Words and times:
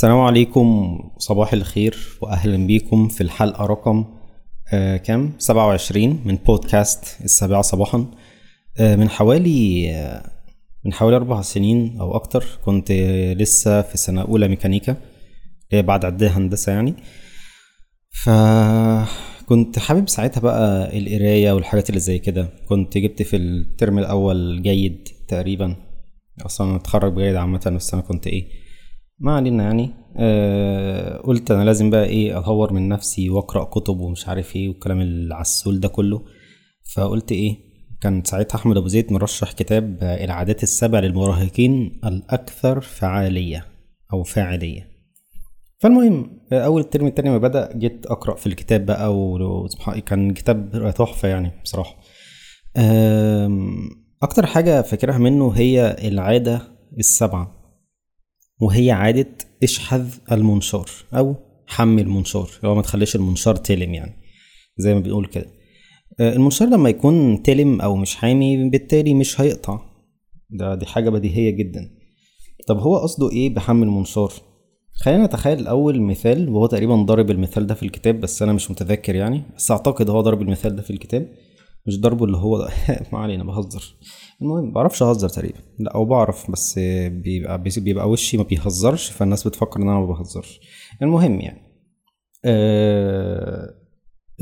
السلام 0.00 0.18
عليكم. 0.20 0.98
صباح 1.18 1.52
الخير 1.52 1.98
واهلا 2.20 2.66
بيكم 2.66 3.08
في 3.08 3.20
الحلقة 3.20 3.66
رقم 3.66 4.04
آه 4.72 4.96
كام؟ 4.96 5.32
27 5.38 6.20
من 6.24 6.36
بودكاست 6.36 7.24
السابعة 7.24 7.62
صباحا. 7.62 8.06
آه 8.78 8.96
من 8.96 9.08
حوالي 9.10 9.90
آه 9.94 10.30
من 10.84 10.92
حوالي 10.92 11.16
أربع 11.16 11.42
سنين 11.42 11.96
أو 12.00 12.14
أكتر 12.16 12.44
كنت 12.64 12.92
لسه 13.36 13.82
في 13.82 13.96
سنة 13.98 14.22
أولى 14.22 14.48
ميكانيكا 14.48 14.96
بعد 15.72 16.04
عدية 16.04 16.28
هندسة 16.38 16.72
يعني. 16.72 16.94
فكنت 18.10 19.78
حابب 19.78 20.08
ساعتها 20.08 20.40
بقى 20.40 20.98
القراية 20.98 21.52
والحاجات 21.52 21.88
اللي 21.88 22.00
زي 22.00 22.18
كده. 22.18 22.48
كنت 22.68 22.98
جبت 22.98 23.22
في 23.22 23.36
الترم 23.36 23.98
الأول 23.98 24.62
جيد 24.62 25.08
تقريبا 25.28 25.76
أصلا 26.46 26.76
أتخرج 26.76 27.12
بجيد 27.12 27.34
عامة 27.36 27.72
بس 27.76 27.94
أنا 27.94 28.02
كنت 28.02 28.26
إيه 28.26 28.69
ما 29.20 29.32
علينا 29.36 29.64
يعني. 29.64 29.90
آه 30.16 31.16
قلت 31.16 31.50
أنا 31.50 31.64
لازم 31.64 31.90
بقى 31.90 32.04
إيه 32.04 32.38
أطور 32.38 32.72
من 32.72 32.88
نفسي 32.88 33.30
وأقرأ 33.30 33.64
كتب 33.64 34.00
ومش 34.00 34.28
عارف 34.28 34.56
إيه 34.56 34.68
والكلام 34.68 35.00
العسول 35.00 35.80
ده 35.80 35.88
كله. 35.88 36.22
فقلت 36.94 37.32
إيه 37.32 37.56
كان 38.00 38.24
ساعتها 38.24 38.56
أحمد 38.56 38.76
أبو 38.76 38.88
زيد 38.88 39.12
مرشح 39.12 39.52
كتاب 39.52 39.98
العادات 40.02 40.62
السبع 40.62 40.98
للمراهقين 40.98 42.00
الأكثر 42.04 42.80
فعالية 42.80 43.66
أو 44.12 44.22
فاعلية. 44.22 44.90
فالمهم 45.78 46.40
أول 46.52 46.80
الترم 46.80 47.06
التاني 47.06 47.30
ما 47.30 47.38
بدأ 47.38 47.76
جيت 47.78 48.06
أقرأ 48.06 48.34
في 48.36 48.46
الكتاب 48.46 48.86
بقى 48.86 49.16
وكان 49.16 50.32
كتاب 50.32 50.92
تحفة 50.98 51.28
يعني 51.28 51.50
بصراحة. 51.64 51.96
أكتر 54.22 54.46
حاجة 54.46 54.82
فاكرها 54.82 55.18
منه 55.18 55.50
هي 55.50 55.96
العادة 56.08 56.62
السبعة. 56.98 57.59
وهي 58.60 58.90
عادة 58.90 59.28
اشحذ 59.62 60.14
المنشار 60.32 60.90
أو 61.14 61.34
حمي 61.66 62.02
المنشار 62.02 62.50
لو 62.62 62.74
ما 62.74 62.82
تخليش 62.82 63.16
المنشار 63.16 63.56
تلم 63.56 63.94
يعني 63.94 64.12
زي 64.78 64.94
ما 64.94 65.00
بنقول 65.00 65.26
كده. 65.26 65.46
المنشار 66.20 66.68
لما 66.68 66.88
يكون 66.88 67.42
تلم 67.42 67.80
أو 67.80 67.96
مش 67.96 68.16
حامي 68.16 68.70
بالتالي 68.70 69.14
مش 69.14 69.40
هيقطع. 69.40 69.80
ده 70.50 70.74
دي 70.74 70.86
حاجة 70.86 71.10
بديهية 71.10 71.50
جدا. 71.50 71.90
طب 72.66 72.78
هو 72.78 72.96
قصده 72.98 73.30
إيه 73.30 73.54
بحمي 73.54 73.82
المنشار 73.84 74.32
خلينا 74.92 75.26
نتخيل 75.26 75.58
الأول 75.58 76.02
مثال 76.02 76.48
وهو 76.48 76.66
تقريبا 76.66 76.96
ضارب 76.96 77.30
المثال 77.30 77.66
ده 77.66 77.74
في 77.74 77.82
الكتاب 77.82 78.20
بس 78.20 78.42
أنا 78.42 78.52
مش 78.52 78.70
متذكر 78.70 79.14
يعني 79.14 79.42
بس 79.56 79.70
أعتقد 79.70 80.10
هو 80.10 80.20
ضرب 80.20 80.42
المثال 80.42 80.76
ده 80.76 80.82
في 80.82 80.90
الكتاب. 80.90 81.28
مش 81.86 82.00
ضربه 82.00 82.24
اللي 82.24 82.36
هو 82.36 82.68
ما 83.12 83.18
علينا 83.18 83.44
بهزر. 83.44 83.94
المهم 84.42 84.72
بعرفش 84.72 85.02
أهزر 85.02 85.28
تقريبا. 85.28 85.58
لا 85.78 85.94
أو 85.94 86.04
بعرف 86.04 86.50
بس 86.50 86.78
بيبقى 87.08 87.62
بيبقى 87.78 88.08
وشي 88.10 88.36
ما 88.36 88.42
بيهزرش 88.42 89.10
فالناس 89.10 89.48
بتفكر 89.48 89.82
إن 89.82 89.88
أنا 89.88 90.00
ما 90.00 90.06
بهزرش. 90.06 90.60
المهم 91.02 91.40
يعني 91.40 91.60
أه 92.44 93.74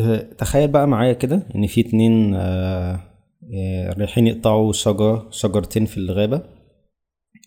أه 0.01 0.33
تخيل 0.39 0.69
بقى 0.69 0.89
معايا 0.89 1.13
كده 1.13 1.47
إن 1.57 1.67
في 1.67 1.81
اتنين 1.81 2.35
أه 2.35 3.01
رايحين 3.99 4.27
يقطعوا 4.27 4.73
شجرة 4.73 5.29
شجرتين 5.31 5.87
في 5.87 5.97
الغابة. 5.97 6.43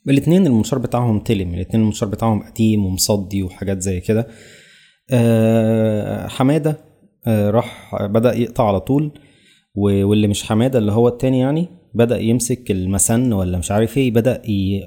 الاتنين 0.09 0.47
المنشار 0.47 0.79
بتاعهم 0.79 1.19
تلم 1.19 1.53
الاتنين 1.53 1.81
المنشار 1.81 2.09
بتاعهم 2.09 2.43
قديم 2.43 2.85
ومصدي 2.85 3.43
وحاجات 3.43 3.81
زي 3.81 3.99
كده. 4.01 4.27
حمادة 6.27 6.77
راح 7.27 7.95
بدأ 8.05 8.33
يقطع 8.37 8.67
على 8.67 8.79
طول. 8.79 9.11
واللي 9.75 10.27
مش 10.27 10.43
حمادة 10.43 10.79
اللي 10.79 10.91
هو 10.91 11.07
التاني 11.07 11.39
يعني 11.39 11.67
بدأ 11.93 12.19
يمسك 12.19 12.71
المسن 12.71 13.33
ولا 13.33 13.57
مش 13.57 13.71
عارف 13.71 13.97
إيه 13.97 14.11
بدأ 14.11 14.41
ي... 14.49 14.79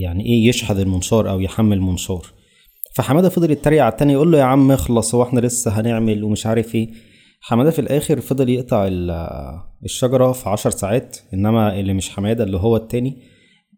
يعني 0.00 0.26
إيه 0.26 0.48
يشحذ 0.48 0.78
المنشار 0.78 1.30
أو 1.30 1.40
يحمل 1.40 1.76
المنشار. 1.76 2.26
فحمادة 2.94 3.28
فضل 3.28 3.50
يتريق 3.50 3.82
على 3.82 3.92
التاني 3.92 4.12
يقول 4.12 4.32
له 4.32 4.38
يا 4.38 4.44
عم 4.44 4.72
اخلص 4.72 5.14
هو 5.14 5.22
إحنا 5.22 5.40
لسه 5.40 5.80
هنعمل 5.80 6.24
ومش 6.24 6.46
عارف 6.46 6.74
إيه. 6.74 6.90
حمادة 7.40 7.70
في 7.70 7.78
الآخر 7.78 8.20
فضل 8.20 8.48
يقطع 8.48 8.88
الشجرة 9.84 10.32
في 10.32 10.48
عشر 10.48 10.70
ساعات 10.70 11.16
إنما 11.34 11.80
اللي 11.80 11.92
مش 11.94 12.10
حمادة 12.10 12.44
اللي 12.44 12.56
هو 12.56 12.76
التاني 12.76 13.16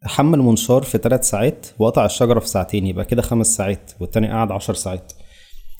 حمل 0.05 0.39
منشار 0.39 0.83
في 0.83 0.99
ثلاث 0.99 1.29
ساعات 1.31 1.67
وقطع 1.79 2.05
الشجرة 2.07 2.41
في 2.41 2.49
ساعتين 2.49 2.87
يبقى 2.87 3.05
كده 3.05 3.23
خمس 3.23 3.57
ساعات 3.57 3.93
والتاني 4.01 4.29
قعد 4.29 4.53
عشر 4.53 4.75
ساعات. 4.75 5.13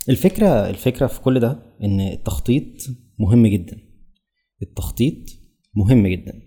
الفكرة 0.09 0.69
الفكرة 0.69 1.07
في 1.07 1.21
كل 1.21 1.39
ده 1.39 1.59
إن 1.83 1.99
التخطيط 2.01 2.65
مهم 3.19 3.47
جدا. 3.47 3.77
التخطيط 4.61 5.15
مهم 5.75 6.07
جدا. 6.07 6.41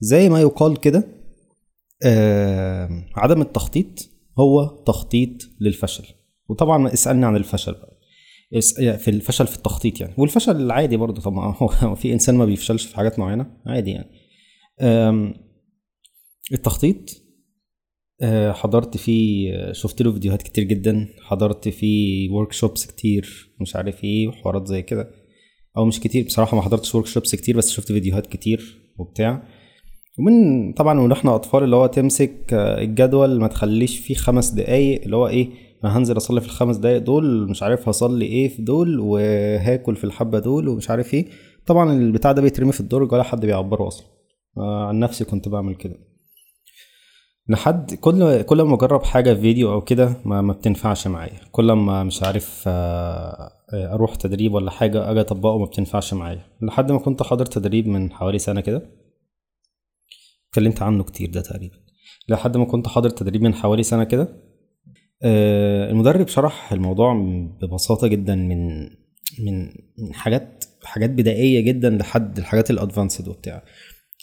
زي 0.00 0.28
ما 0.28 0.40
يقال 0.40 0.80
كده 0.80 1.04
آه 2.06 3.06
عدم 3.16 3.40
التخطيط 3.42 4.10
هو 4.38 4.66
تخطيط 4.86 5.30
للفشل. 5.60 6.04
وطبعا 6.48 6.92
اسألني 6.92 7.26
عن 7.26 7.36
الفشل 7.36 7.72
بقى. 7.72 7.94
في 8.98 9.08
الفشل 9.08 9.46
في 9.46 9.56
التخطيط 9.56 10.00
يعني. 10.00 10.14
والفشل 10.18 10.56
العادي 10.56 10.96
برضه 10.96 11.22
طبعا. 11.22 11.54
هو 11.82 11.94
في 11.94 12.12
إنسان 12.12 12.34
ما 12.34 12.44
بيفشلش 12.44 12.86
في 12.86 12.96
حاجات 12.96 13.18
معينة؟ 13.18 13.46
عادي 13.66 13.90
يعني. 13.90 14.10
التخطيط 16.52 17.24
آه 18.22 18.52
حضرت 18.52 18.96
فيه 18.96 19.72
شفت 19.72 20.02
له 20.02 20.12
فيديوهات 20.12 20.42
كتير 20.42 20.64
جدا. 20.64 21.08
حضرت 21.22 21.68
فيه 21.68 22.30
workshops 22.30 22.86
كتير 22.86 23.54
مش 23.60 23.76
عارف 23.76 24.04
إيه 24.04 24.28
وحوارات 24.28 24.66
زي 24.66 24.82
كده. 24.82 25.23
أو 25.76 25.84
مش 25.84 26.00
كتير 26.00 26.24
بصراحة 26.24 26.56
ما 26.56 26.62
حضرتش 26.62 26.94
workshops 26.94 27.34
كتير 27.34 27.56
بس 27.56 27.70
شفت 27.70 27.92
فيديوهات 27.92 28.26
كتير 28.26 28.78
وبتاع. 28.98 29.42
ومن 30.18 30.72
طبعا 30.72 30.94
من 30.94 31.12
إحنا 31.12 31.34
أطفال 31.34 31.64
اللي 31.64 31.76
هو 31.76 31.86
تمسك 31.86 32.36
الجدول 32.52 33.40
ما 33.40 33.48
تخليش 33.48 33.98
فيه 33.98 34.14
خمس 34.14 34.50
دقايق 34.50 35.02
اللي 35.02 35.16
هو 35.16 35.28
إيه 35.28 35.48
أنا 35.84 35.98
هنزل 35.98 36.16
أصلي 36.16 36.40
في 36.40 36.46
الخمس 36.46 36.76
دقايق 36.76 36.98
دول 36.98 37.50
مش 37.50 37.62
عارف 37.62 37.88
هصلي 37.88 38.24
إيه 38.24 38.48
في 38.48 38.62
دول 38.62 39.00
وهاكل 39.00 39.96
في 39.96 40.04
الحبة 40.04 40.38
دول 40.38 40.68
ومش 40.68 40.90
عارف 40.90 41.14
إيه. 41.14 41.26
طبعا 41.66 41.92
البتاع 41.92 42.32
ده 42.32 42.42
بيترمي 42.42 42.72
في 42.72 42.80
الدرج 42.80 43.12
ولا 43.12 43.22
حد 43.22 43.46
بيعبره 43.46 43.86
أصلا. 43.88 44.06
عن 44.58 44.98
نفسي 44.98 45.24
كنت 45.24 45.48
بعمل 45.48 45.74
كده. 45.74 45.96
لحد 47.48 47.94
كل 47.94 48.42
كل 48.42 48.62
ما 48.62 48.74
أجرب 48.74 49.02
حاجة 49.02 49.34
في 49.34 49.40
فيديو 49.40 49.72
أو 49.72 49.80
كده 49.80 50.16
ما, 50.24 50.42
ما 50.42 50.52
بتنفعش 50.52 51.06
معايا. 51.06 51.40
كل 51.52 51.72
ما 51.72 52.04
مش 52.04 52.22
عارف 52.22 52.64
أروح 53.74 54.14
تدريب 54.14 54.54
ولا 54.54 54.70
حاجة 54.70 55.10
أجي 55.10 55.20
أطبقه 55.20 55.58
ما 55.58 55.64
بتنفعش 55.64 56.14
معايا. 56.14 56.46
لحد 56.62 56.92
ما 56.92 56.98
كنت 56.98 57.22
حاضر 57.22 57.46
تدريب 57.46 57.88
من 57.88 58.12
حوالي 58.12 58.38
سنة 58.38 58.60
كده 58.60 58.82
اتكلمت 60.48 60.82
عنه 60.82 61.04
كتير 61.04 61.30
ده 61.30 61.40
تقريبا. 61.40 61.76
لحد 62.28 62.56
ما 62.56 62.64
كنت 62.64 62.88
حاضر 62.88 63.10
تدريب 63.10 63.42
من 63.42 63.54
حوالي 63.54 63.82
سنة 63.82 64.04
كده 64.04 64.28
المدرب 65.90 66.28
شرح 66.28 66.72
الموضوع 66.72 67.14
ببساطة 67.62 68.06
جدا 68.06 68.34
من 68.34 68.82
من 69.38 69.66
من 69.98 70.14
حاجات 70.14 70.64
حاجات 70.84 71.10
بدائية 71.10 71.60
جدا 71.60 71.90
لحد 71.90 72.38
الحاجات 72.38 72.70
ال 72.70 72.76
advanced 72.76 73.28
وبتاع. 73.28 73.64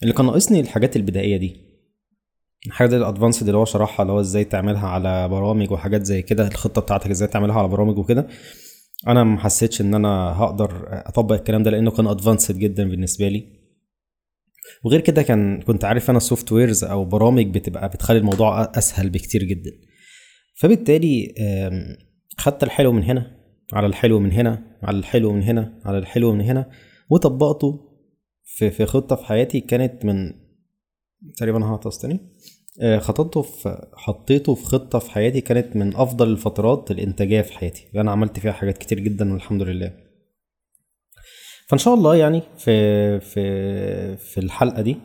اللي 0.04 0.14
كان 0.14 0.26
ناقصني 0.26 0.60
الحاجات 0.60 0.96
البدائية 0.96 1.38
دي 1.38 1.71
الحاجات 2.68 2.94
ال 2.94 3.00
advanced 3.00 3.46
اللي 3.48 3.58
هو 3.58 3.66
شرحها 3.66 4.02
اللي 4.04 4.14
هو 4.14 4.20
إزاي 4.20 4.44
تعملها 4.44 4.88
على 4.88 5.30
برامج 5.30 5.72
وحاجات 5.72 6.06
زي 6.06 6.22
كده 6.22 6.48
الخطة 6.48 6.82
بتاعتك 6.82 7.10
إزاي 7.10 7.28
تعملها 7.28 7.56
على 7.56 7.68
برامج 7.68 7.98
وكده. 7.98 8.28
أنا 9.08 9.24
ما 9.24 9.40
حسيتش 9.40 9.82
إن 9.82 9.94
أنا 9.96 10.10
هقدر 10.10 10.88
أطبق 10.92 11.36
الكلام 11.36 11.64
ده 11.64 11.72
لأنه 11.72 11.92
كان 11.92 12.08
advanced 12.08 12.58
جدا 12.58 12.90
بالنسبة 12.90 13.28
لي. 13.28 13.62
وغير 14.84 15.00
كده 15.02 15.22
كان 15.22 15.62
كنت 15.62 15.86
عارف 15.86 16.10
أنا 16.10 16.20
softwares 16.20 16.84
أو 16.84 17.06
برامج 17.06 17.48
بتبقى 17.48 17.90
بتخلي 17.90 18.18
الموضوع 18.18 18.72
أسهل 18.78 19.10
بكتير 19.10 19.44
جدا. 19.44 19.72
فبالتالي 20.56 21.34
خدت 22.38 22.64
الحلو 22.64 22.92
من 22.92 23.04
هنا 23.04 23.38
على 23.74 23.88
الحلو 23.88 24.20
من 24.20 24.32
هنا 24.32 24.78
على 24.84 24.98
الحلو 24.98 25.34
من 25.34 25.44
هنا 25.44 25.82
على 25.86 25.98
الحلو 25.98 26.34
من 26.34 26.42
هنا 26.42 26.70
وطبقته 27.10 27.80
في 28.44 28.70
في 28.70 28.86
خطة 28.86 29.16
في 29.16 29.26
حياتي 29.26 29.60
كانت 29.60 30.06
من 30.06 30.34
تقريبا 31.38 31.66
هعطس 31.66 31.98
تاني 31.98 32.20
خططته 32.98 33.42
في 33.42 33.88
حطيته 33.94 34.56
في 34.56 34.66
خطة 34.66 35.00
في 35.00 35.12
حياتي 35.12 35.42
كانت 35.42 35.76
من 35.76 35.96
أفضل 35.96 36.30
الفترات 36.30 36.92
الإنتاجية 36.92 37.42
في 37.42 37.54
حياتي. 37.54 37.88
أنا 37.96 38.12
عملت 38.12 38.40
فيها 38.40 38.52
حاجات 38.52 38.78
كتير 38.78 39.00
جدا 39.00 39.34
والحمد 39.34 39.62
لله. 39.62 39.94
فإن 41.68 41.80
شاء 41.80 41.94
الله 41.94 42.16
يعني 42.16 42.42
في 42.58 43.20
في 43.20 44.18
في 44.18 44.38
الحلقة 44.38 44.82
دي 44.82 44.98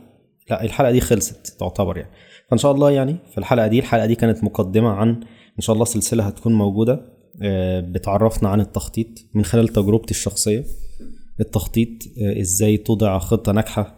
لا 0.49 0.63
الحلقة 0.63 0.91
دي 0.91 1.01
خلصت 1.01 1.59
تعتبر 1.59 1.97
يعني. 1.97 2.11
فإن 2.49 2.57
شاء 2.57 2.71
الله 2.71 2.91
يعني 2.91 3.15
في 3.31 3.37
الحلقة 3.37 3.67
دي 3.67 3.79
الحلقة 3.79 4.05
دي 4.05 4.15
كانت 4.15 4.43
مقدمة 4.43 4.89
عن 4.89 5.09
إن 5.57 5.61
شاء 5.61 5.73
الله 5.73 5.85
سلسلة 5.85 6.23
هتكون 6.23 6.53
موجودة. 6.53 7.17
بتعرفنا 7.81 8.49
عن 8.49 8.61
التخطيط 8.61 9.07
من 9.33 9.45
خلال 9.45 9.67
تجربتي 9.67 10.11
الشخصية. 10.11 10.65
التخطيط 11.39 11.89
إزاي 12.39 12.77
توضع 12.77 13.19
خطة 13.19 13.51
ناجحة 13.51 13.96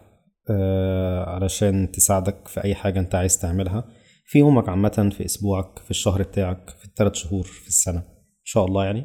علشان 1.28 1.92
تساعدك 1.92 2.48
في 2.48 2.63
أي 2.63 2.75
حاجة 2.75 3.00
أنت 3.00 3.16
عايز 3.16 3.40
تعملها. 3.40 3.84
في 4.25 4.40
يومك 4.40 4.69
عامة 4.69 5.10
في 5.18 5.25
أسبوعك 5.25 5.80
في 5.80 5.92
الشهر 5.92 6.22
بتاعك 6.22 6.69
في 6.80 6.86
الثلاث 6.86 7.13
شهور 7.13 7.44
في 7.44 7.68
السنة 7.68 8.00
إن 8.00 8.46
شاء 8.46 8.66
الله 8.66 8.86
يعني. 8.86 9.04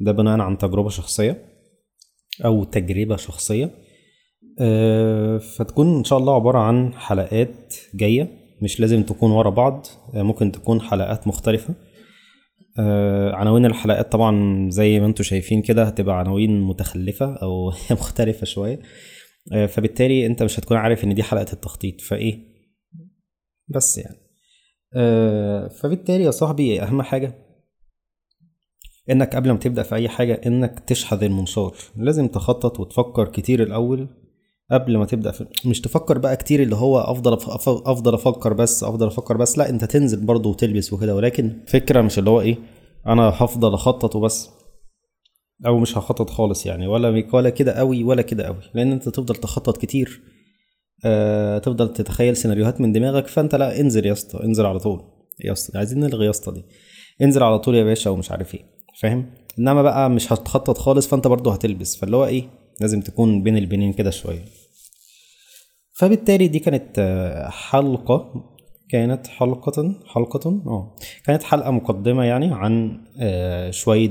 ده 0.00 0.12
بناء 0.12 0.40
عن 0.40 0.58
تجربة 0.58 0.88
شخصية 0.88 1.42
أو 2.44 2.64
تجربة 2.64 3.16
شخصية. 3.16 3.70
فتكون 5.56 5.96
إن 5.98 6.04
شاء 6.04 6.18
الله 6.18 6.34
عبارة 6.34 6.58
عن 6.58 6.94
حلقات 6.94 7.74
جاية. 7.94 8.28
مش 8.62 8.80
لازم 8.80 9.02
تكون 9.02 9.30
ورا 9.30 9.50
بعض 9.50 9.86
ممكن 10.14 10.52
تكون 10.52 10.80
حلقات 10.80 11.26
مختلفة. 11.28 11.74
آه 12.78 13.32
عناوين 13.32 13.66
الحلقات 13.66 14.12
طبعا 14.12 14.66
زي 14.70 15.00
ما 15.00 15.06
أنتم 15.06 15.24
شايفين 15.24 15.62
كده 15.62 15.84
هتبقى 15.84 16.18
عناوين 16.18 16.60
متخلفة 16.60 17.34
أو 17.34 17.68
مختلفة 17.90 18.44
شوية. 18.44 18.74
آه 18.74 18.82
فبالتالي 19.68 20.26
انت 20.26 20.42
مش 20.42 20.58
هتكون 20.58 20.76
عارف 20.76 21.04
ان 21.04 21.14
دي 21.14 21.22
حلقة 21.22 21.52
التخطيط 21.52 22.00
فايه؟ 22.00 22.38
بس 23.68 23.98
يعني. 23.98 24.16
آه 24.94 25.68
فبالتالي 25.68 26.24
يا 26.24 26.30
صاحبي 26.30 26.82
اهم 26.82 27.02
حاجة 27.02 27.34
انك 29.10 29.36
قبل 29.36 29.50
ما 29.50 29.58
تبدأ 29.58 29.82
في 29.82 29.94
اي 29.94 30.08
حاجة 30.08 30.40
انك 30.46 30.80
تشحذ 30.80 31.22
المنشار. 31.24 31.74
لازم 31.96 32.28
تخطط 32.28 32.80
وتفكر 32.80 33.28
كتير 33.28 33.62
الأول 33.62 34.08
قبل 34.70 34.96
ما 34.96 35.04
تبدأ 35.04 35.30
في 35.30 35.46
مش 35.64 35.80
تفكر 35.80 36.18
بقى 36.18 36.36
كتير 36.36 36.62
اللي 36.62 36.76
هو 36.76 36.98
أفضل 37.00 37.36
أف- 37.40 37.48
أفضل 37.68 38.14
أفكر 38.14 38.52
بس 38.52 38.84
أفضل 38.84 39.06
أفكر 39.06 39.36
بس 39.36 39.58
لا 39.58 39.68
انت 39.70 39.84
تنزل 39.84 40.26
برضه 40.26 40.50
وتلبس 40.50 40.92
وكده. 40.92 41.14
ولكن 41.14 41.64
فكرة 41.66 42.00
مش 42.00 42.18
اللي 42.18 42.30
هو 42.30 42.40
إيه 42.40 42.58
أنا 43.06 43.22
هفضل 43.28 43.74
أخطط 43.74 44.16
وبس. 44.16 44.50
أو 45.66 45.78
مش 45.78 45.98
هخطط 45.98 46.30
خالص 46.30 46.66
يعني 46.66 46.86
ولا 46.86 47.24
ولا 47.32 47.50
كده 47.50 47.72
قوي 47.72 48.04
ولا 48.04 48.22
كده 48.22 48.44
قوي 48.46 48.60
لأن 48.74 48.92
أنت 48.92 49.08
تفضل 49.08 49.34
تخطط 49.36 49.76
كتير 49.76 50.20
آه 51.04 51.58
تفضل 51.58 51.92
تتخيل 51.92 52.36
سيناريوهات 52.36 52.80
من 52.80 52.92
دماغك 52.92 53.26
فأنت 53.26 53.54
لا 53.54 53.80
انزل 53.80 54.06
يا 54.06 54.12
اسطى 54.12 54.44
انزل 54.44 54.66
على 54.66 54.78
طول 54.78 55.00
يا 55.44 55.52
اسطى. 55.52 55.78
عايزين 55.78 56.00
نلغي 56.00 56.24
يا 56.24 56.30
اسطى 56.30 56.52
دي. 56.52 56.64
انزل 57.22 57.42
على 57.42 57.58
طول 57.58 57.74
يا 57.74 57.84
باشا 57.84 58.10
ومش 58.10 58.30
عارف 58.30 58.54
إيه 58.54 58.60
فاهم؟ 59.00 59.30
إنما 59.58 59.82
بقى 59.82 60.10
مش 60.10 60.32
هتخطط 60.32 60.78
خالص 60.78 61.06
فأنت 61.06 61.26
برضه 61.26 61.52
هتلبس. 61.52 61.96
فاللي 61.96 62.16
هو 62.16 62.26
إيه 62.26 62.44
لازم 62.80 63.00
تكون 63.00 63.42
بين 63.42 63.56
البنين 63.56 63.92
كده 63.92 64.10
شوية. 64.10 64.44
فبالتالي 65.92 66.48
دي 66.48 66.58
كانت 66.58 66.98
آه، 66.98 67.48
حلقة 67.48 68.44
كانت 68.90 69.26
حلقة 69.26 69.94
حلقة 70.06 70.48
آه 70.66 70.96
كانت 71.24 71.42
حلقة 71.42 71.70
مقدمة 71.70 72.24
يعني 72.24 72.54
عن 72.54 73.00
آه، 73.20 73.70
شوية 73.70 74.10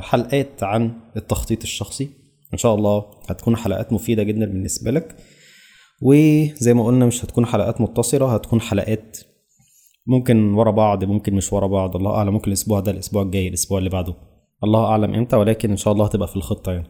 حلقات 0.00 0.62
عن 0.62 0.92
التخطيط 1.16 1.62
الشخصي. 1.62 2.08
إن 2.52 2.58
شاء 2.58 2.74
الله 2.74 3.04
هتكون 3.28 3.56
حلقات 3.56 3.92
مفيدة 3.92 4.22
جدا 4.22 4.46
بالنسبة 4.46 4.90
لك. 4.90 5.16
وزي 6.02 6.74
ما 6.74 6.86
قلنا 6.86 7.06
مش 7.06 7.24
هتكون 7.24 7.46
حلقات 7.46 7.80
متصلة 7.80 8.34
هتكون 8.34 8.60
حلقات 8.60 9.18
ممكن 10.06 10.54
ورا 10.54 10.70
بعض 10.70 11.04
ممكن 11.04 11.34
مش 11.34 11.52
ورا 11.52 11.66
بعض. 11.66 11.96
الله 11.96 12.10
أعلم 12.10 12.32
ممكن 12.32 12.48
الأسبوع 12.48 12.80
ده 12.80 12.90
الأسبوع 12.90 13.22
الجاي 13.22 13.48
الأسبوع 13.48 13.78
اللي 13.78 13.90
بعده. 13.90 14.14
الله 14.64 14.84
أعلم 14.84 15.14
إمتى 15.14 15.36
ولكن 15.36 15.70
إن 15.70 15.76
شاء 15.76 15.92
الله 15.92 16.04
هتبقى 16.04 16.28
في 16.28 16.36
الخطة 16.36 16.72
يعني. 16.72 16.88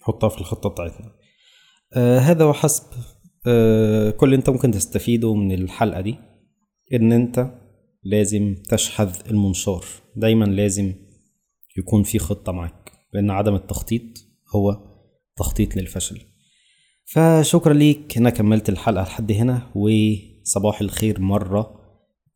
نحطها 0.00 0.28
في 0.28 0.40
الخطة 0.40 0.68
بتاعتنا. 0.68 1.12
آه 1.96 2.18
هذا 2.18 2.44
وحسب 2.44 2.84
آه 3.46 4.10
كل 4.10 4.26
اللي 4.26 4.36
انت 4.36 4.50
ممكن 4.50 4.70
تستفيده 4.70 5.34
من 5.34 5.52
الحلقة 5.52 6.00
دي. 6.00 6.16
إن 6.94 7.12
انت 7.12 7.50
لازم 8.04 8.54
تشحذ 8.68 9.10
المنشار 9.30 9.84
دايما 10.16 10.44
لازم 10.44 10.94
يكون 11.80 12.02
في 12.02 12.18
خطة 12.18 12.52
معاك 12.52 12.92
لأن 13.12 13.30
عدم 13.30 13.54
التخطيط 13.54 14.02
هو 14.54 14.76
تخطيط 15.36 15.76
للفشل. 15.76 16.20
فشكرا 17.04 17.74
ليك 17.74 18.16
انك 18.16 18.32
كملت 18.32 18.68
الحلقة 18.68 19.02
لحد 19.02 19.32
هنا 19.32 19.72
وصباح 19.74 20.80
الخير 20.80 21.20
مرة 21.20 21.80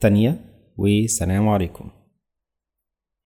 تانية 0.01 0.45
والسلام 0.77 1.49
عليكم. 1.49 1.91